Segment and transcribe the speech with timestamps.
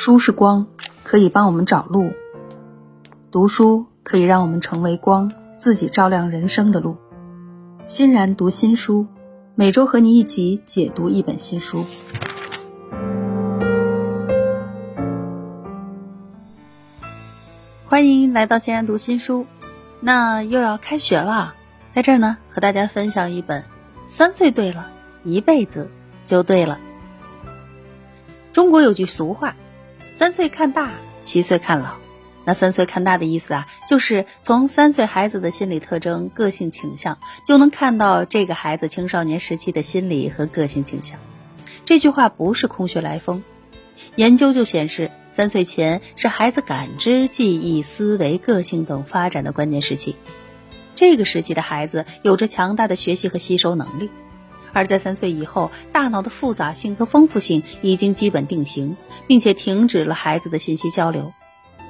[0.00, 0.64] 书是光，
[1.02, 2.12] 可以帮我们找路；
[3.32, 6.96] 读书可以让我们成为光，自己照亮人生的路。
[7.82, 9.08] 欣然读新书，
[9.56, 11.84] 每周和你一起解读一本新书。
[17.84, 19.46] 欢迎来到欣然读新书。
[19.98, 21.56] 那又要开学了，
[21.90, 23.62] 在这儿呢，和大家分享一本
[24.06, 24.92] 《三岁对了，
[25.24, 25.90] 一辈子
[26.24, 26.78] 就对了》。
[28.52, 29.56] 中国有句俗话。
[30.18, 30.90] 三岁看大，
[31.22, 31.94] 七岁看老。
[32.44, 41.20] 那三岁看大的意思啊，就是从三岁孩子的心理特征、个性倾向，就能看到这个孩子青少年时期的心理和个性倾向。
[41.84, 43.44] 这句话不是空穴来风，
[44.16, 50.16] 研究就显示，三岁前是孩子感知、记忆、思维、个性等发展的关键时期。
[50.96, 54.10] 这个时期的孩子有着强大的学习和吸收能力。
[54.72, 58.96] 而在三岁以后，大脑的复杂性和丰富性已经基本定型，
[59.26, 61.32] 并且停止了孩子的信息交流。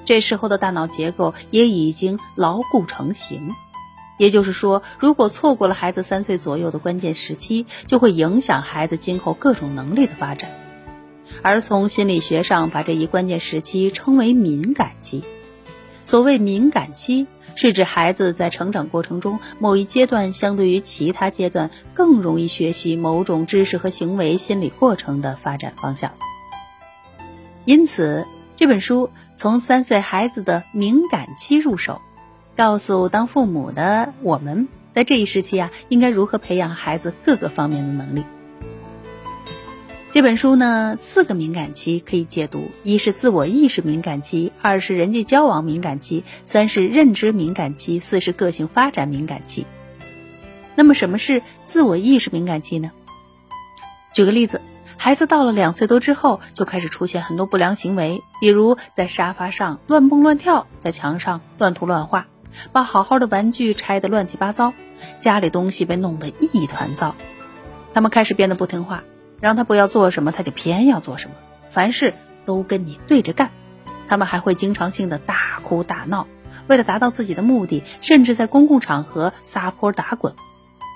[0.05, 3.55] 这时候的大脑结构也已经牢固成型。
[4.17, 10.51] 也就是说，如果错过了孩子三岁左右的关键时期，就会影响孩子今后各种能力的发展。
[11.43, 15.23] 而从心理学上，把这一关键时期称为敏感期。
[16.03, 17.27] 所谓敏感期。
[17.61, 26.13] 是指孩子在成长过程中某一阶段，相对于其他阶段更容易学习某种知识和行为心理过程的发展方向。
[27.65, 32.01] 因此，这本书从三岁孩子的敏感期入手，
[32.57, 38.25] 告诉当父母的我们在这一时期啊，应该如何培养孩子各个方面的能力。
[40.11, 49.67] 这本书呢，四个敏感期可以解读：一是自我意识敏感期，二是人际交往敏感期，三是认知敏感期，四是个性发展敏感期。
[50.75, 52.91] 那么，什么是自我意识敏感期呢？
[54.15, 54.63] 举个例子，
[54.97, 62.29] 孩子到了两岁多之后，就开始出现很多不良行为，比如在沙发上乱蹦乱跳，在墙上乱涂乱画，
[62.73, 64.73] 把好好的玩具拆得乱七八糟，
[65.21, 67.15] 家里东西被弄得一团糟，
[67.93, 69.05] 他们开始变得不听话。
[69.41, 71.37] 让他不要做什么，他就偏要做什么，
[71.71, 73.51] 凡事都跟你对着干。
[74.09, 76.27] 他们还会经常性的大哭大闹，
[76.67, 80.35] 为了达到自己的目的，甚至在公共场合撒泼打滚。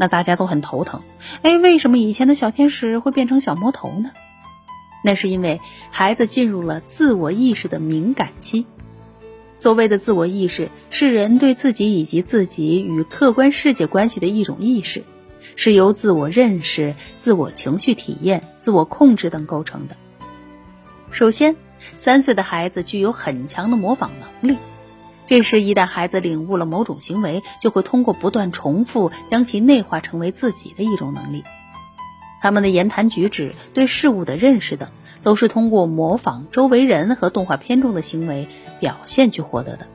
[0.00, 1.02] 那大家都很头疼。
[1.42, 4.10] 哎，为什么以前的小天使会变成小魔头呢？
[5.04, 5.60] 那是因为
[5.90, 8.66] 孩子进入了自我意识的敏感期。
[9.54, 15.04] 所谓的自我意识，是人对自己以及自己与客观世界关系的一种意识。
[15.56, 19.96] 是由自我认识、自我情绪体验、自我控制等构成的。
[21.10, 21.56] 首先，
[21.98, 24.56] 三岁的孩子具有很强的模仿能力，
[25.26, 31.44] 这时一旦孩子领悟了某种行为，就会通过不断重复将其内化成为自己的一种能力。
[32.40, 34.88] 他们的言谈举止、对事物的认识等，
[35.22, 38.48] 都是通过模仿周围人和动画片中的行为
[38.80, 39.86] 表现去获得的。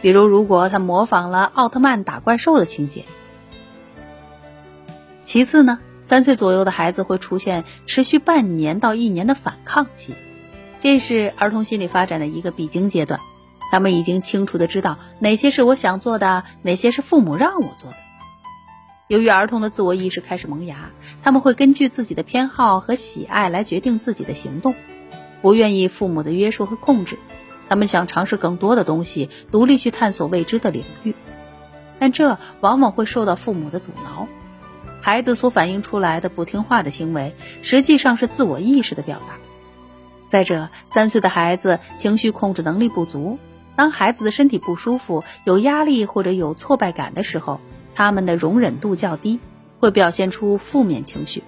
[0.00, 3.04] 比如，如果他模仿了奥特曼打怪兽的情节。
[5.28, 10.14] 其次呢，三岁左右的孩子会出现持续半年到一年的反抗期，
[10.80, 13.20] 这是儿童心理发展的一个必经阶段。
[13.70, 17.96] 他们已经清楚的知道哪些是我想做的，哪些是父母让我做的。
[19.08, 24.74] 由于儿童的自我意识开始萌芽，他们会根据自己的偏好和喜爱来决定自己的行动，
[25.42, 27.18] 不愿意父母的约束和控制。
[27.68, 31.14] 他们想尝试更多的东西，独立去探索未知的领域，
[31.98, 34.26] 但这往往会受到父母的阻挠。
[35.08, 39.36] 孩子所反映出来的不听话的行为，实际上是自我意识的表达。
[40.26, 43.38] 再者，三岁的孩子情绪控制能力不足，
[43.74, 47.58] 当孩子的身体不舒服、有压力或者有挫败感的时候，
[47.94, 49.40] 他们的容忍度较低，
[49.80, 51.42] 会表现出负面情绪。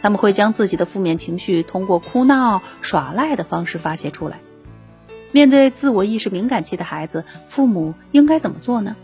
[0.00, 4.38] 他们会将自己的负面情绪通过哭闹、耍赖的方式发泄出来。
[5.32, 8.94] 面对自我意识敏感期的孩子，父母应该怎么做呢？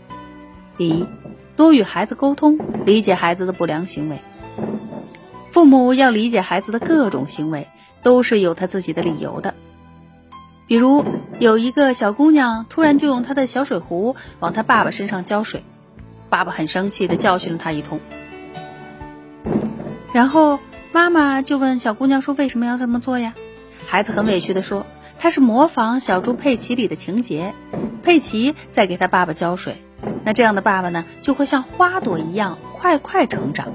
[0.77, 1.05] 第一。
[1.55, 4.19] 多与孩子沟通，理解孩子的不良行为。
[5.51, 7.67] 父母要理解孩子的各种行为，
[8.03, 9.53] 都是有他自己的理由的。
[10.67, 11.03] 比如，
[11.39, 15.65] 有一个小姑娘突然就用她的小水壶往她爸爸身上浇水，
[16.29, 17.99] 爸爸很生气的教训了她一通。
[20.13, 20.59] 然后
[20.93, 23.33] 妈妈就问小姑娘说：“为什么要这么做呀？”
[23.85, 24.85] 孩子很委屈的说
[25.19, 27.53] ：“他是模仿小猪佩奇里的情节，
[28.01, 29.83] 佩奇在给他爸爸浇水。”
[30.23, 33.69] 那这样的爸爸呢，就会像花朵一样快快成长。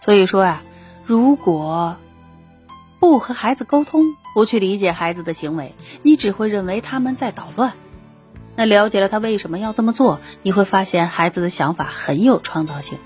[0.00, 0.62] 所以说啊，
[1.04, 1.96] 如果
[3.00, 7.72] 不和孩子沟通，不去理解孩子的行为，你只会认为他们在捣乱。
[8.56, 12.98] 那了解了他为什么要这么做，你会发现孩子的想法很有创造性。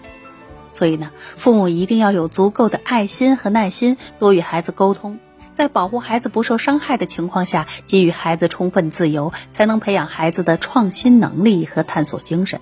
[0.72, 5.18] 所以呢，父母一定要有足够的爱心和耐心，多与孩子沟通，
[5.54, 12.60] 在保护孩子不受伤害的情况下，给予孩子充分自由，才能培养孩子的创新能力和探索精神。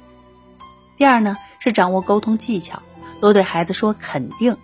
[0.96, 2.82] 第二呢，是掌握沟通技巧，
[3.20, 4.56] 多对孩子说肯定，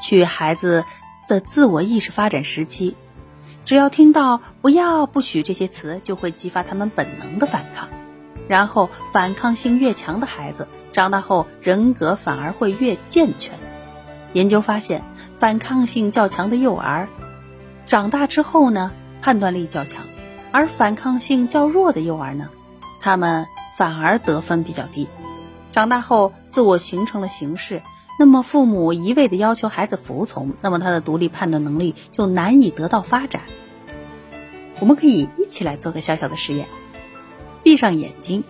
[0.00, 0.84] 去孩子
[1.28, 2.94] 的自我意识发展时期，
[3.64, 7.88] 只要听到“不要”“不许”这些词，就会激发他们本能的反抗。
[8.48, 13.54] 然后，反抗性越强的孩子，长大后人格反而会越健全。
[14.32, 15.02] 研究发现，
[15.38, 17.08] 反抗性较强的幼儿，
[17.84, 20.02] 长大之后呢，判断力较强；
[20.52, 22.48] 而反抗性较弱的幼儿呢，
[23.00, 23.46] 他们
[23.76, 25.08] 反而得分比较低。
[25.72, 27.82] 长大后，自我形成了形式，
[28.18, 33.42] 那么父母一味的要求孩子服从，那么他的独立判断能力就难以得到发展。
[34.80, 36.68] 我们可以一起来做个小小的实验。
[37.62, 38.44] 闭上眼睛，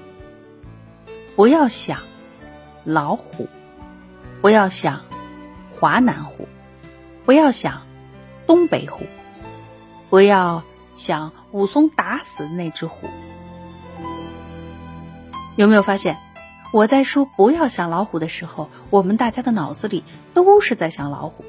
[1.36, 2.00] 不要想
[2.84, 3.48] 老虎，
[4.40, 5.02] 不要想
[5.78, 6.48] 华南虎，
[7.24, 7.82] 不要想
[8.46, 9.04] 东北虎，
[10.12, 10.62] 不要
[10.94, 13.08] 想武松打死那只虎。
[15.56, 16.18] 有没有发现，
[16.70, 20.04] 我在说不要想老虎的时候，我们大家的脑子里
[20.34, 21.46] 都是在想老虎。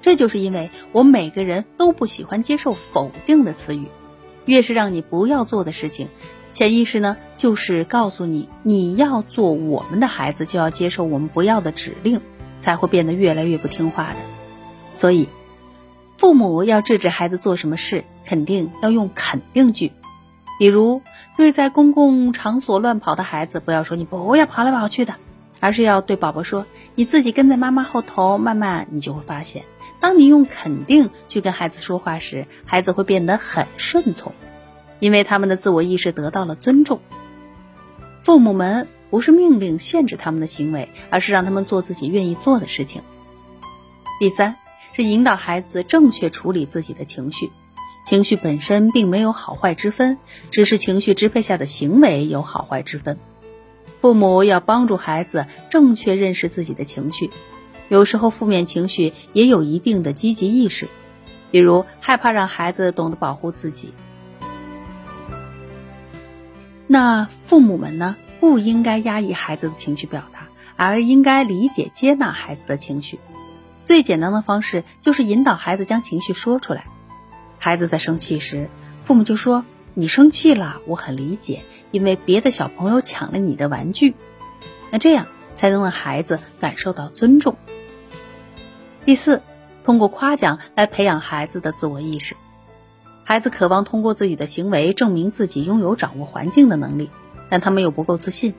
[0.00, 3.88] 这就是因为我每个人都不喜欢接受否定的词语，
[4.46, 6.08] 越是让你不要做的事情。
[6.52, 12.22] 潜意识呢，就是告诉你，你要做我们的孩子，就要接受我们不要的指令，
[12.62, 14.16] 才会变得越来越不听话的。
[14.96, 15.28] 所以，
[16.22, 19.90] 父母要制止孩子做什么事，肯定要用肯定句。
[20.56, 21.02] 比如，
[21.36, 25.16] 对在公共场所乱跑的孩子，不要说你不要跑来跑去的，
[25.58, 26.64] 而是要对宝宝说，
[26.94, 29.64] 你自己跟在妈妈后头，慢慢你就会发现，
[29.98, 34.32] 当你用肯定去跟孩子说话时，孩子会变得很顺从。
[35.00, 37.00] 因为他们的自我意识得到了尊重，
[38.22, 43.02] 父母们不是命令限制他们的行为，而是让他们做自己愿意做的事情。
[44.20, 44.54] 第三
[44.94, 47.50] 是引导孩子正确处理自己的情绪，
[48.04, 50.18] 情绪本身并没有好坏之分，
[50.50, 53.18] 只是情绪支配下的行为有好坏之分。
[54.00, 57.30] 父母要帮助孩子正确认识自己的情绪，
[57.88, 60.88] 有时候负面情绪也有一定的积极意识，
[61.50, 63.94] 比如害怕让孩子懂得保护自己。
[66.86, 73.18] 那父母们呢，不应该压抑孩子的情绪表达，而应该理解接纳孩子的情绪。
[73.84, 76.86] 最简单的方式就是引导孩子将情绪说出来。
[77.58, 78.68] 孩子在生气时，
[79.00, 79.64] 父母就说
[79.94, 84.14] ：“你生气了，我很理解，因为别的小朋友抢了你的玩具。”
[84.90, 87.56] 那这样才能让孩子感受到尊重。
[89.04, 89.42] 第四，
[89.84, 92.36] 通过夸奖来培养孩子的自我意识。
[93.24, 97.10] 孩子渴望通过自己的行为证明自己拥有掌握环境的能力，
[97.48, 98.54] 但他们又不够自信，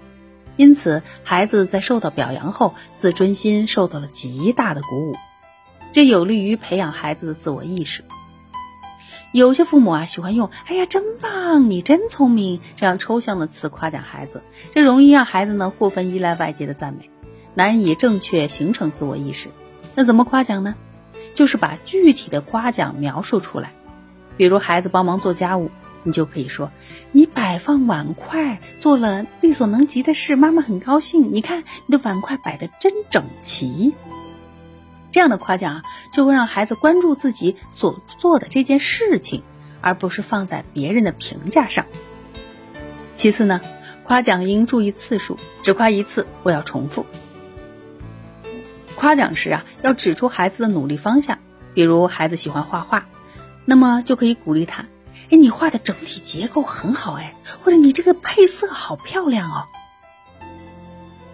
[0.56, 5.16] 因此孩子在受到表扬后，自尊心受到了极大的鼓舞，
[5.92, 8.04] 这有利于培养孩子的自我意识。
[9.32, 14.44] 有些父母啊喜欢用“哎呀，真棒，你真聪明”这样抽象的词夸奖孩子，
[14.76, 17.10] 这容易让孩子呢过分依赖外界的赞美，
[17.56, 19.50] 难以正确形成自我意识。
[19.96, 20.76] 那怎么夸奖呢？
[21.34, 23.74] 就是把具体的夸奖描述出来。
[24.38, 25.72] 比如孩子帮忙做家务，
[26.04, 26.72] 你就可以说
[27.12, 31.34] ：“你摆放碗筷做了力所能及的事，妈妈很高兴。
[31.34, 33.94] 你看你的碗筷摆的真整齐。”
[35.12, 39.44] 这样的夸奖啊，就会让孩子关注自己所做的这件事情，
[39.80, 41.86] 而不是放在别人的评价上。
[43.14, 43.62] 其次呢，
[44.04, 47.06] 夸奖应注意次数，只夸一次，不要重复。
[48.96, 51.38] 夸奖时啊，要指出孩子的努力方向，
[51.74, 53.06] 比如孩子喜欢画画。
[53.66, 54.88] 那么就可以鼓励他，
[55.30, 59.66] 哎，你画的整体结构很好，哎，或者你这个配色好漂亮哦。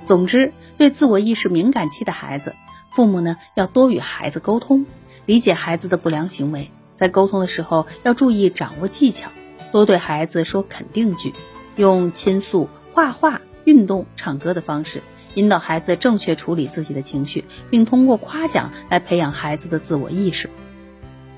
[0.05, 2.55] 总之，对自我意识敏感期的孩子，
[2.91, 4.85] 父母呢要多与孩子沟通，
[5.25, 9.29] 理解孩子的不良行为，在沟通的时候要注意掌握技巧，
[9.71, 11.33] 多对孩子说肯定句，
[11.75, 15.03] 用倾诉、画画、运动、唱歌的方式
[15.35, 20.49] 引导孩子正确处理自己的情绪，并通过夸奖来培养孩子的自我意识。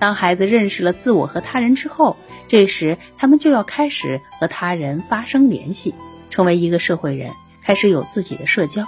[0.01, 2.17] 当孩子认识了自我和他人之后，
[2.47, 5.93] 这时他们就要开始和他人发生联系，
[6.31, 8.87] 成为一个社会人，开始有自己的社交。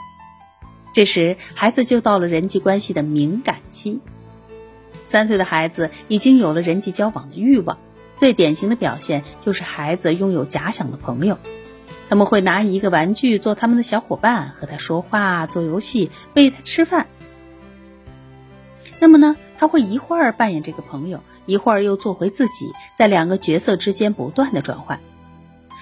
[0.92, 4.00] 这时，孩子就到了人际关系的敏感期。
[5.06, 7.78] 三岁的孩子已经有了人际交往的欲望，
[8.18, 11.38] 最典型的表现就是孩子拥有假想的朋友，
[12.10, 17.06] 他们会拿一个玩具做他们的小伙伴，和他说话、做游戏、喂他吃饭。
[18.98, 19.38] 那么呢？
[19.64, 25.00] 他会一会儿扮演这个朋友，一会儿又做回自己，在两个角色之间不断的转换。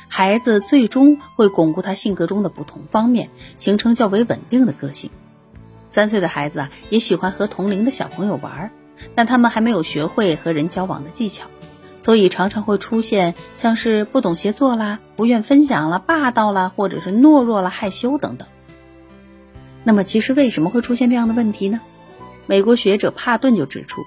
[0.07, 5.09] 孩子最终会巩固他性格中的不同方面，形成较为稳定的个性。
[5.88, 8.69] 三岁的孩子啊，也喜欢和同龄的小朋友玩，
[9.15, 11.47] 但他们还没有学会和人交往的技巧，
[12.00, 18.47] 所以常常会出现像是不懂协作啦、不愿分享了、霸道啦，或者是懦弱了、害羞等等。
[19.83, 21.81] 那么，其实为什么会出现这样的问题呢？
[22.51, 24.05] 美国学者帕顿就指出，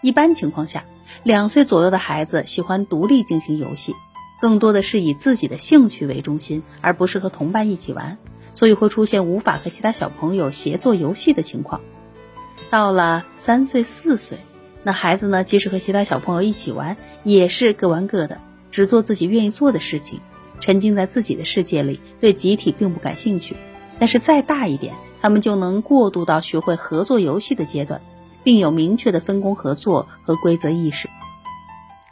[0.00, 0.86] 一般情况下，
[1.24, 3.94] 两岁左右的孩子喜欢独立进行游戏，
[4.40, 8.16] 更多的是以自己的兴趣为中心，而不是和同伴一起玩，
[8.54, 11.82] 所以会出现无法和其他小朋友协作游戏的情况。
[12.70, 14.38] 到了三岁四岁，
[14.84, 20.18] 那孩子呢，即使和其他小朋友一起玩，也是各玩各的，只做自己愿意做的事情，
[20.60, 23.54] 沉浸在自己的世界里，对集体并不感兴趣。
[23.98, 28.02] 但是再大一点，他们就能过渡到学会合作游戏的阶段，
[28.42, 31.08] 并有明确的分工合作和规则意识。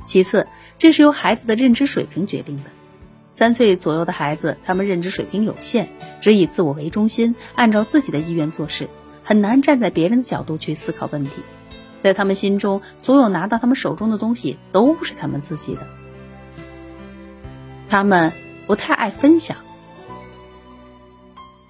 [0.06, 0.46] 其次，
[0.78, 2.70] 这是由孩子的认知水平决定的。
[3.32, 5.88] 三岁左右的孩子，他们认知水平有限，
[6.20, 8.88] 只以自我为中心，按照自己的意愿做事。
[9.22, 11.32] 很难站在别人的角度去思考问题，
[12.00, 15.86] 在他们心中，所有拿到他们手中的东西都是他们自己的。
[17.88, 18.32] 他们
[18.66, 19.56] 不太爱分享，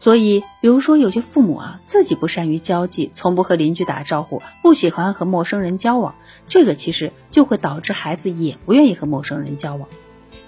[0.01, 6.15] 所以，比如说有些父母啊，自己不善于交际，从不和邻居打招呼，不喜欢和陌生人交往，
[6.47, 9.89] 这个其实就会导致孩子也不愿意和陌生人交往。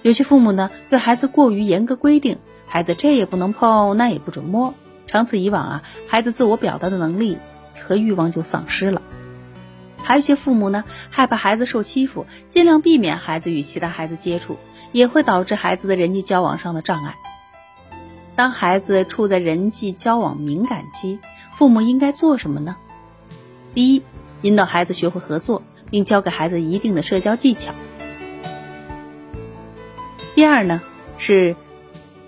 [0.01, 4.73] 有些父母呢，对孩子过于严格规定，孩子这也不能碰，那也不准摸。
[5.05, 7.37] 长此以往啊，孩子自我表达的能力
[7.79, 9.03] 和欲望就丧失了。
[10.01, 14.57] 还有些父母呢，害怕孩子受欺负，尽量避免孩子与其他孩子接触，
[14.91, 17.15] 也会导致孩子的人际交往上的障碍。
[18.35, 21.19] 当孩子处在人际交往敏感期，
[21.53, 22.75] 父母应该做什么呢？
[23.73, 24.03] 第一，
[24.41, 27.73] 引导孩子学会合作，并教给孩子一定的社交技巧。
[30.35, 30.81] 第二呢，
[31.17, 31.55] 是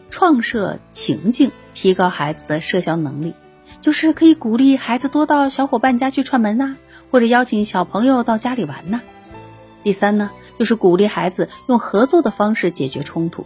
[0.10, 1.52] 创设情境。
[1.78, 3.34] 提高孩子的社交能力，
[3.82, 6.78] 就是可以鼓励孩子多到小伙伴家去串门呐，
[7.12, 9.02] 或者邀请小朋友到家里玩呐。
[9.84, 13.46] 第三呢，就是鼓励孩子用合作的方式解决冲突。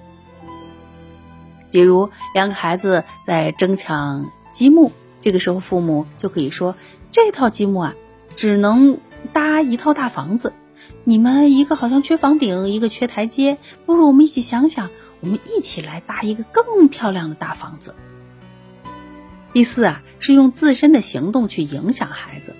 [1.71, 6.75] 比如两个孩子在争抢积木，这个时候父母就可以说
[7.11, 7.95] ：“这套积木啊，
[8.35, 8.97] 只能
[9.33, 10.53] 搭一套大房子，
[11.03, 17.95] 你们一个好像缺房顶，一个缺台阶，不如我们一起想想，我们一起来搭一个更漂亮的大房子。”
[19.51, 22.55] 第四啊，是用自身的行动去影响孩子。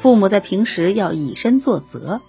[0.00, 2.20] 父母在平时要以身作则，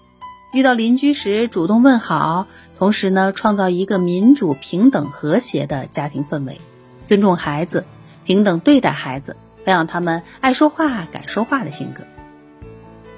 [0.53, 6.59] 遇到邻居时主动问好，同时呢，创造一个民主、平等、和谐的家庭氛围，
[7.05, 7.85] 尊重孩子，
[8.25, 12.03] 平等对待孩子，培养他们爱说话、敢说话的性格。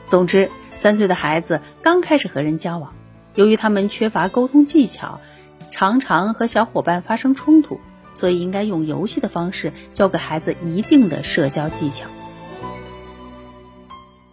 [0.08, 2.94] 总之，三岁的孩子刚开始和人交往，
[3.34, 5.20] 由于他们缺乏沟通技巧，
[5.72, 7.80] 常常和小伙伴发生冲突。
[8.16, 12.06] 所以应该用游戏的方式教给孩子一定的社交技巧。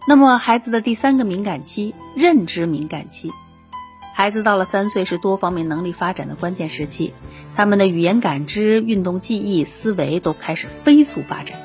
[0.07, 3.31] 那么，孩子的第三个敏感期——认知敏感期，
[4.15, 7.13] 孩子到了三岁是多方面能力发展的关键时期，
[7.55, 11.59] 他们的语言感知、运动记忆、思维都开始飞速发展。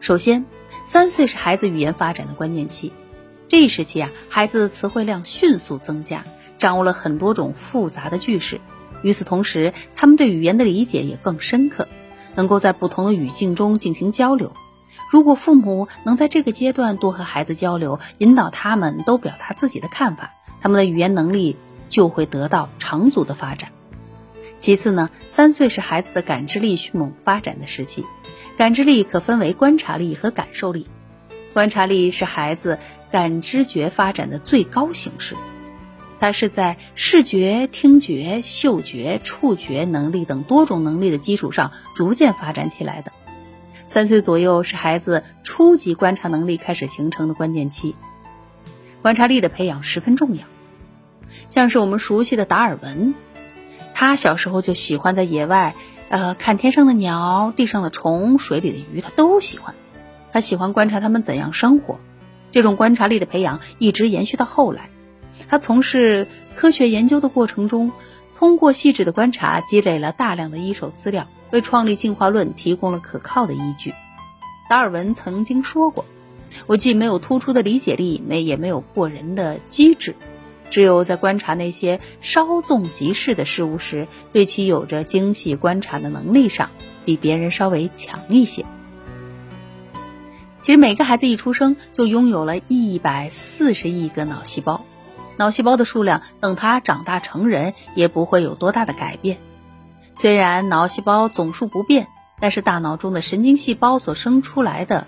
[0.00, 0.46] 首先，
[0.86, 2.90] 三岁是孩子语言发展的关键期，
[3.48, 6.24] 这一时期啊，孩子词汇量迅速增加，
[6.56, 8.62] 掌握了很多种复杂的句式。
[9.02, 11.86] 与此同时，他们对语言的理解也更深刻，
[12.34, 14.54] 能够在不同的语境中进行交流。
[15.10, 21.56] 如果父母能在这个阶段多和孩子交流，引导他们都表达自己的看法，他们的语言能力
[21.88, 23.70] 就会得到长足的发展。
[24.58, 28.04] 其次呢，三岁是孩子的感知力迅猛发展的时期，
[28.56, 30.88] 感知力可分为观察力和感受力。
[31.54, 32.78] 观察力是孩子
[33.10, 35.36] 感知觉发展的最高形式。
[36.20, 43.12] 它是在视觉、听觉、嗅觉、触觉能力等多种能力的基础上逐渐发展起来的。
[43.88, 47.96] 三岁左右是孩子初级观察能力开始形成的关键期，
[49.00, 50.44] 观察力的培养十分重要。
[51.48, 53.14] 像是我们熟悉的达尔文，
[53.94, 55.74] 他小时候就喜欢在野外，
[56.10, 59.74] 呃，看天上的鸟、地上的虫、水里的鱼，他都喜欢。
[60.32, 61.98] 他喜欢观察他们怎样生活，
[62.52, 64.90] 这种观察力的培养一直延续到后来。
[65.48, 67.92] 他从事科学研究的过程中，
[68.36, 73.94] 通过细致的观察，积累了大量的一手资料，为创立进化论提供了可靠的依据。
[74.68, 76.04] 达尔文曾经说过
[76.66, 80.14] ：“我既没有突出的理解力，没也没有过人的机智，
[80.70, 86.70] 只有在观察那些稍纵即逝的事物时，对其有着精细观察的能力上，
[87.04, 88.66] 比别人稍微强一些。”
[90.60, 94.84] 其实，每个孩子一出生就拥有了一百四十亿个脑细胞。
[95.38, 99.38] 脑细胞的数量等他长大成人也不会有多大的改变。
[100.20, 102.08] 虽然脑细胞总数不变，
[102.40, 105.06] 但是大脑中的神经细胞所生出来的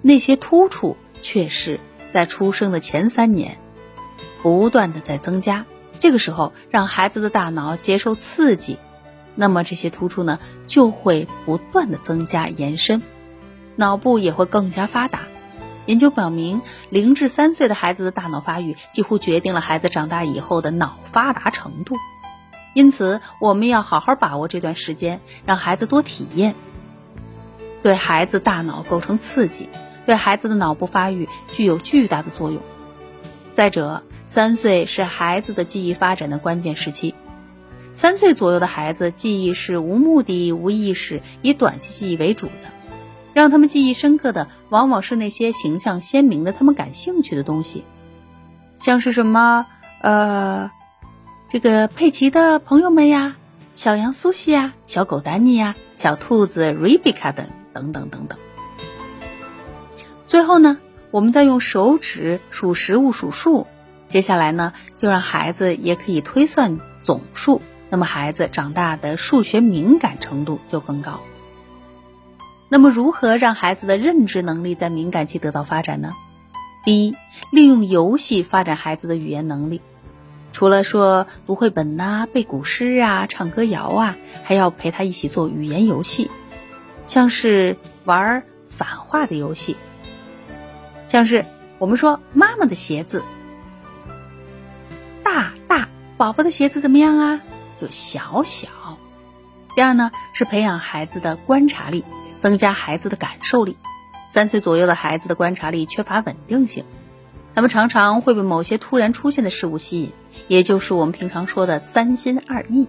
[0.00, 1.80] 那些突触却是
[2.12, 3.58] 在出生的前三年
[4.40, 5.66] 不断的在增加。
[5.98, 8.78] 这个时候，让孩子的大脑接受刺激，
[9.34, 13.02] 那么这些突触呢就会不断的增加延伸，
[13.74, 15.22] 脑部也会更加发达。
[15.86, 21.96] 研究表明，零至三岁的孩子的大脑发育几乎决定了孩子长大以后的脑发达程度。
[22.74, 26.54] 因此，我们要好好把握这段时间，让孩子多体验，
[27.82, 29.68] 对孩子大脑构成刺激，
[30.06, 32.62] 对孩子的脑部发育具有巨大的作用。
[33.54, 37.14] 再者，三岁是孩子的记忆发展的关键时期。
[37.92, 42.52] 三岁左右的孩子记忆是无目的、无意识，以短期记忆为主的。
[43.34, 47.84] 让他们记忆深刻的，往往是那些形象鲜明的、他们感兴趣的东西，
[48.78, 49.66] 像是什么
[50.00, 50.70] 呃，
[51.52, 53.36] 这个佩奇的朋友们呀，
[53.74, 58.38] 小羊苏西呀，小狗丹尼呀，小兔子瑞比卡等等等等等。
[60.26, 60.78] 最后呢，
[61.10, 63.66] 我们再用手指数食物数数。
[64.06, 71.20] 接下来呢，就让孩子也可以推算总数，那么孩子长大的数学敏感程度就更高。
[72.70, 76.14] 那么，如何让孩子的认知能力在敏感期得到发展呢？
[76.82, 77.14] 第一，
[77.50, 79.82] 利用游戏发展孩子的语言能力。
[80.52, 86.30] 除了说读绘本呐、背古诗啊、唱歌谣啊，还要陪他一起做语言游戏，
[87.06, 89.76] 像是玩反话的游戏，
[91.06, 91.44] 像是
[91.78, 93.22] 我们说妈妈的鞋子。
[95.22, 97.40] 大大宝宝的鞋子怎么样啊？
[97.80, 98.68] 就小小。
[99.74, 102.04] 第二呢，是培养孩子的观察力，
[102.38, 103.78] 增加孩子的感受力。
[104.28, 106.84] 三岁左右的孩子的观察力缺乏稳定性，
[107.54, 110.12] 他们常常会被某些突然出现的事物吸引，
[110.48, 112.88] 也就是我们平常说的三心二意。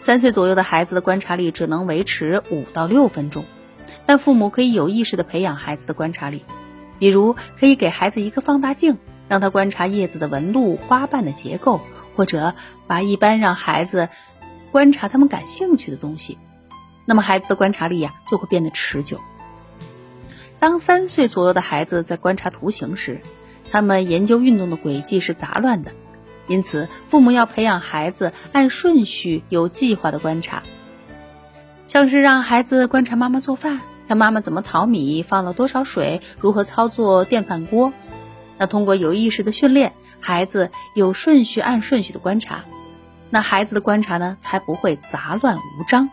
[0.00, 3.44] 三岁左右的孩子的观察力只能维持五到六分钟，
[4.06, 6.44] 但父母可以有意识的培养孩子的观察力，
[6.98, 8.98] 比如可以给孩子一个放大镜。
[9.28, 11.80] 让他观察叶子的纹路、花瓣的结构，
[12.14, 12.52] 或者
[12.86, 14.10] 把一般让孩子
[14.70, 16.36] 观察他们感兴趣的东西，
[17.06, 19.18] 那么孩子的观察力呀就会变得持久。
[20.58, 23.22] 当三岁左右的孩子在观察图形时，
[23.72, 25.92] 他们研究运动的轨迹是杂乱的，
[26.46, 30.62] 因此父母要培养孩子按顺序、有计划的观察，
[31.86, 37.94] 像是让孩子观察妈妈做饭，看妈妈怎么淘米，放了多少水，如何操作电饭锅。
[38.58, 42.64] 那通过有意识的训练，孩子有顺序按顺序的观察，
[43.30, 46.10] 那孩子的观察呢才不会杂乱无章。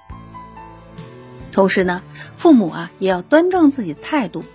[1.51, 2.01] 同时呢，
[2.37, 4.45] 父母啊也要端正自己的态度，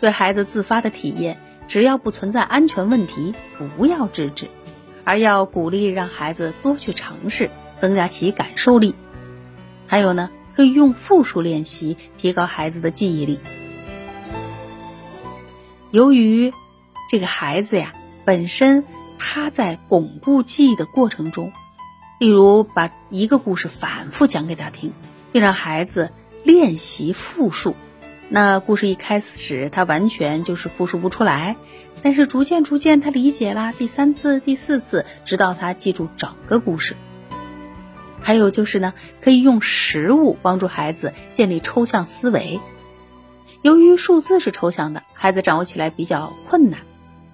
[0.00, 3.34] 对孩子自发的体验，只要不存在安全问题，
[3.76, 4.48] 不要制止，
[5.04, 8.94] 而要鼓励让孩子多去尝试，增加其感受力。
[9.86, 13.40] 还有呢，可以用复述练习提高孩子的记忆力。
[15.90, 16.52] 由于
[17.10, 18.84] 这个孩子呀，本身
[19.18, 21.52] 他在巩固记忆的过程中，
[22.18, 24.92] 例如把一个故事反复讲给他听，
[25.32, 26.10] 并让孩子
[26.42, 27.74] 练习复述。
[28.34, 31.54] 那故事一开始他完全就是复述不出来，
[32.02, 36.96] 但是逐渐逐渐他理解了，第三次、第四次，直到他记住整个故事。
[38.20, 42.58] 还有就是呢，可以用实物帮助孩子建立抽象思维。
[43.62, 46.80] 由于数字是抽象的，孩子掌握起来比较困难。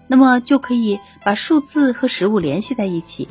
[0.06, 3.26] 那么就可以把数字和食物联系在一起。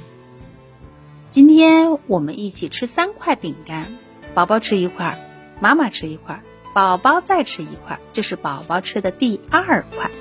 [1.29, 3.95] 今天我们一起吃三块饼干，
[4.33, 5.19] 宝宝吃一块，
[5.61, 6.41] 妈妈吃一块，
[6.73, 10.11] 宝宝再吃一块，这是宝宝吃的第二块。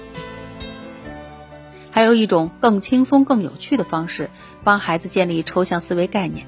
[1.90, 4.30] 还有一种更轻松、更有趣的方式，
[4.64, 6.46] 帮孩子建立抽象思维概念。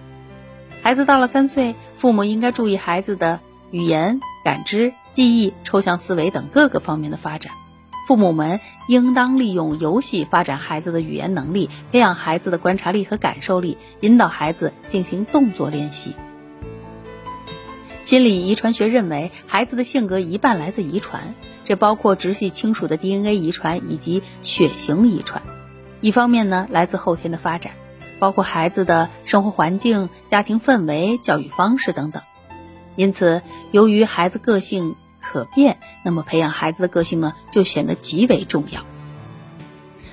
[0.83, 7.53] 孩子到了三岁，父母应该注意孩子的语言、感知、记忆、抽象思维等各个方面的发展。
[8.07, 16.17] 父母们应当利用游戏发展孩子的语言能力，培养孩子的观察力和感受力，引导孩子进行动作练习。
[18.03, 21.35] 心理遗传学认为，孩子的性格一半来自遗传，
[21.65, 25.43] 这包括直系亲属的 DNA 遗传以及血型遗传；
[26.01, 27.75] 一方面呢，来自后天的发展，
[28.19, 32.23] 包括孩子的生活环境、家庭氛围、教育方式等等。
[32.97, 34.97] 因此，由于孩子个性。
[35.23, 38.87] 可变，那么培养孩子的个性呢，就显得极为重要。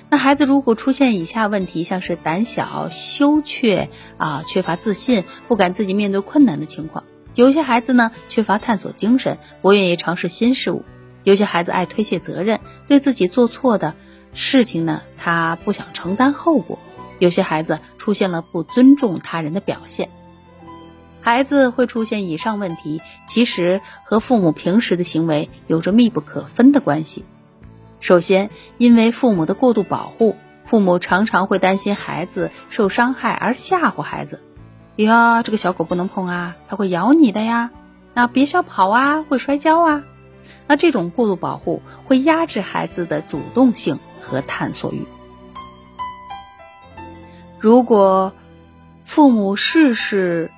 [0.09, 7.05] 那孩子如果出现以下问题，像是胆小、羞怯啊，缺乏自信，不敢自己面对困难的情况；
[7.37, 10.81] 有些孩子呢，缺乏探索精神，不愿意尝试新事物；
[11.23, 13.93] 有些孩子爱推卸责任，对自己做错的
[14.33, 16.79] 事情呢，他不想承担后果；
[17.19, 20.09] 有些孩子出现了不尊重他人的表现。
[21.21, 27.23] 孩子会出现以上问题，其实和父母平时的行为有着密不可分的关系。
[27.99, 34.41] 首先，因为父母的过度保护，父母常常会担心孩子受伤害而吓唬孩子。
[35.05, 37.71] 呀，这个小狗不能碰啊，它会咬你的呀。
[38.13, 40.03] 那别小跑啊，会摔跤啊。
[40.65, 45.05] 那这种过度保护会压制孩子的主动性和探索欲。
[47.59, 48.33] 如果
[49.03, 50.51] 父母事事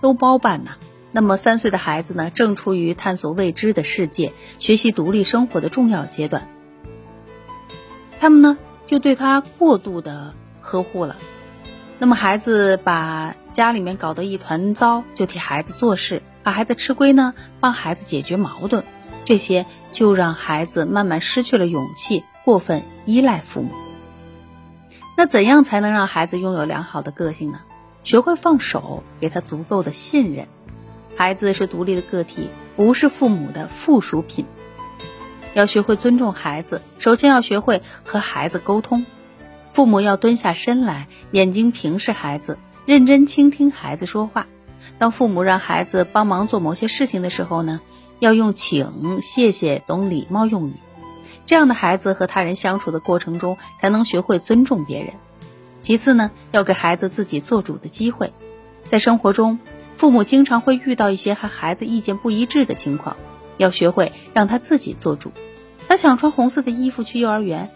[0.00, 0.72] 都包办呢，
[1.10, 6.48] 那么三岁的孩子呢，正处于探索未知的世界、学习独立生活的重要阶段。
[8.20, 11.16] 他们呢，就对他过度的呵护了。
[12.02, 18.82] 那么孩子把家里面搞得一团糟，就替孩子做事，把孩子吃亏呢，帮孩子解决矛盾，
[19.24, 23.70] 这些就让孩子慢慢失去了勇气，过分依赖父母。
[25.16, 27.60] 那怎样才能让孩子拥有良好的个性呢？
[28.02, 30.48] 学会放手，给他足够的信任。
[31.14, 34.44] 孩子是独立的个体，不是父母的附属品。
[35.54, 39.06] 要学会尊重孩子，首先要学会和孩子沟通。
[39.72, 44.46] 父母要蹲下身来，眼睛平视孩子，认真倾听孩子说话。
[44.98, 47.80] 当父母让孩子帮忙做某些事情的时候呢，
[48.18, 50.74] 要用请、谢谢等礼貌用语。
[51.46, 55.14] 这样的孩子和他人相处的过程中，才能学会尊重别人。
[55.80, 58.32] 其次呢，要给孩子自己做主的机会。
[58.84, 59.58] 在生活中，
[59.96, 63.16] 父母经常会遇到一些和孩子意见不一致的情况，
[63.56, 65.32] 要学会让他自己做主。
[65.88, 67.70] 他想穿红色的衣服去幼儿园，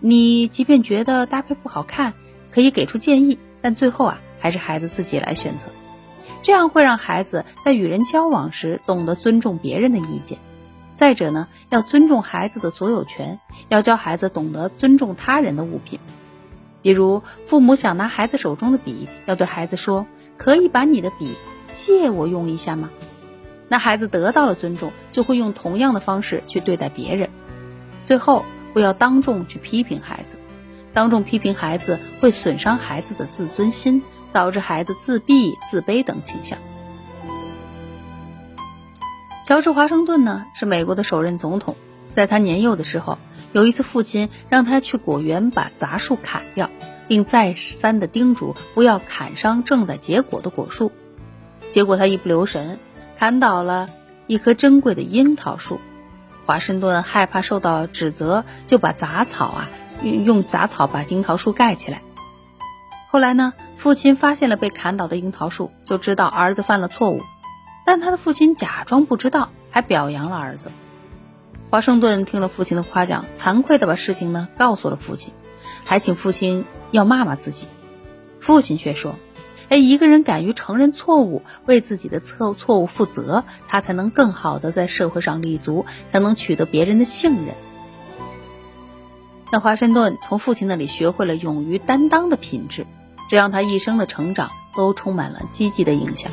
[0.00, 2.14] 你即便觉得搭配不好看，
[2.50, 5.66] 可以给出建议，但最后啊，还是孩子自己来选择。
[6.42, 10.38] 这样会让孩子在与人交往时懂得尊重别人的意见。
[10.94, 16.00] 再者呢，要尊重孩子的所有权，要教孩子懂得尊重他人的物品。
[16.80, 20.06] 比如，父母想拿孩子手中的笔，要对孩子说
[20.38, 21.34] ：“可以把你的笔
[21.72, 22.90] 借我用一下吗？”
[23.68, 27.30] 那孩子得到了尊重，就会用同样的方式去对待别人。
[28.04, 30.36] 最后，不要当众去批评孩子，
[30.92, 34.02] 当众批评孩子会损伤孩子的自尊心，
[34.32, 36.58] 导致孩子自闭、自卑等倾向。
[39.44, 41.76] 乔治·华盛顿呢是美国的首任总统，
[42.10, 43.18] 在他年幼的时候，
[43.52, 46.68] 有一次父亲让他去果园把杂树砍掉，
[47.08, 50.92] 并再三的叮嘱不要砍伤正在结果的果树。
[51.70, 52.78] 结果他一不留神，
[53.16, 53.88] 砍倒了
[54.26, 55.80] 一棵珍贵的樱桃树。
[56.48, 59.70] 华盛顿害怕受到指责，就把杂草啊
[60.02, 62.00] 用用杂草把樱桃树盖起来。
[63.10, 67.20] 后来呢，父亲发现了被砍倒的樱桃树，就知道儿子犯了错误。
[67.84, 70.70] 但他的父亲假装不知道，还表扬了儿子。
[71.68, 75.34] 华盛顿听了父亲的夸奖，惭愧的把事情呢告诉了父亲，
[75.84, 77.68] 还请父亲要骂骂自己。
[78.40, 79.16] 父亲却说
[79.68, 87.54] ：“哎，一个人敢于承认错误，为自己的错错误负责，他才能更好的在社会上立足，才能取得别人的信任。”
[89.52, 92.86] 那华盛顿从父亲那里学会了勇于担当的品质，
[93.30, 96.30] 这让他一生的成长都充满了积极的影响。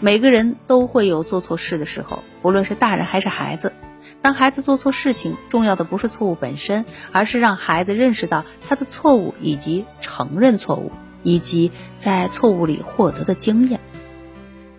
[0.00, 3.72] 每个人都会有做错事的时候，不论是大人还是孩子。
[4.20, 10.92] 当孩子做错事情，重要的不是错误本身，而是让孩子认识到他的错误，以及承认错误，
[11.24, 13.80] 以及在错误里获得的经验。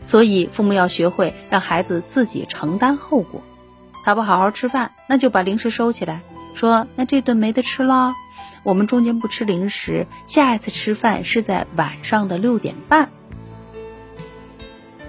[0.03, 3.41] 所以，父母要学会让孩子自己承担后果。
[4.05, 6.21] 他不好好吃饭，那就把零食收起来，
[6.53, 8.13] 说：“那这顿没得吃了，
[8.63, 13.09] 我们中间不吃零食，下一次吃饭是在晚上的六点半。”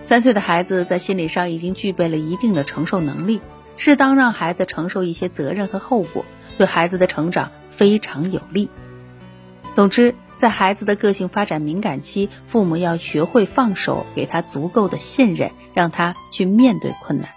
[0.03, 3.43] 三岁的孩子在心理上已经具备了一定的承受能力，
[3.77, 6.25] 适当让孩子承受一些责任和后果，
[6.57, 8.71] 对孩子的成长非常有利。
[9.75, 17.31] 总之，在孩子的个性发展敏感期，父母要学会放手，给他足够的信任，让他去面对困难。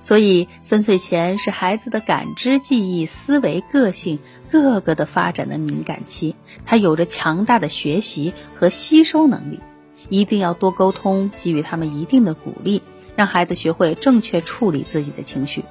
[0.00, 4.18] 所以，三岁前是孩子的感知、记忆、思维、个性
[4.50, 9.60] 各个的发展的敏感期，他有着强大的学习和吸收能力。
[10.08, 12.82] 一定要多沟通，给予他们一定的鼓励，
[13.14, 15.64] 让孩子学会正确处理自己的情绪。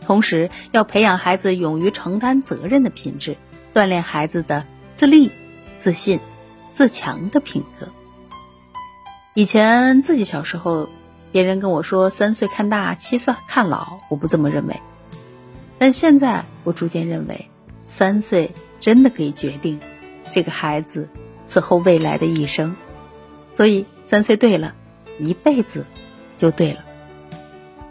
[0.00, 3.36] 同时，要培养孩子勇于承担责任的品质，
[3.74, 4.64] 锻炼孩子的
[5.02, 5.32] 自立、
[5.80, 6.20] 自信、
[6.70, 7.88] 自强的品格。
[9.34, 10.88] 以前自己小时候，
[11.32, 14.80] 别人跟我说“三岁看大，七岁看老”，我不这么认为。
[15.76, 17.50] 但现在，我逐渐认为，
[17.84, 19.80] 三岁真的可以决定
[20.30, 21.08] 这个孩子
[21.46, 22.76] 此后未来的一生。
[23.52, 24.72] 所以，三岁对了，
[25.18, 25.84] 一辈子
[26.38, 26.78] 就对了。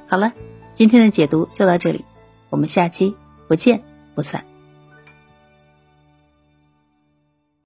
[0.08, 0.32] 好了，
[0.72, 2.06] 今天的解读就到这里，
[2.50, 3.18] 我们下期
[3.50, 3.84] 不见
[4.16, 4.46] 不散。